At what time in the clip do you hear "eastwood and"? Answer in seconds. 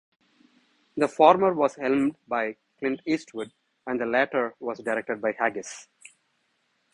3.05-4.01